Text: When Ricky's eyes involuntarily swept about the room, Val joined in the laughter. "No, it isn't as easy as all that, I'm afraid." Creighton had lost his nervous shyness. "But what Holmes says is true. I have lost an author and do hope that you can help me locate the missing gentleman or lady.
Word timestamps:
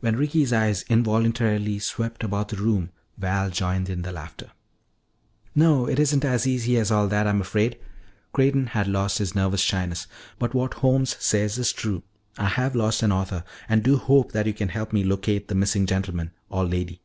When 0.00 0.16
Ricky's 0.16 0.52
eyes 0.52 0.84
involuntarily 0.90 1.78
swept 1.78 2.22
about 2.22 2.48
the 2.48 2.58
room, 2.58 2.90
Val 3.16 3.48
joined 3.48 3.88
in 3.88 4.02
the 4.02 4.12
laughter. 4.12 4.50
"No, 5.54 5.88
it 5.88 5.98
isn't 5.98 6.26
as 6.26 6.46
easy 6.46 6.76
as 6.76 6.90
all 6.90 7.08
that, 7.08 7.26
I'm 7.26 7.40
afraid." 7.40 7.78
Creighton 8.34 8.66
had 8.66 8.86
lost 8.86 9.16
his 9.16 9.34
nervous 9.34 9.62
shyness. 9.62 10.06
"But 10.38 10.52
what 10.52 10.74
Holmes 10.74 11.16
says 11.18 11.56
is 11.56 11.72
true. 11.72 12.02
I 12.36 12.48
have 12.48 12.76
lost 12.76 13.02
an 13.02 13.12
author 13.12 13.44
and 13.66 13.82
do 13.82 13.96
hope 13.96 14.32
that 14.32 14.44
you 14.46 14.52
can 14.52 14.68
help 14.68 14.92
me 14.92 15.04
locate 15.04 15.48
the 15.48 15.54
missing 15.54 15.86
gentleman 15.86 16.32
or 16.50 16.66
lady. 16.66 17.00